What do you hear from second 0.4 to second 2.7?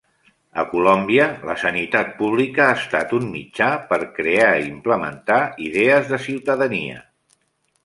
A Colòmbia, la sanitat pública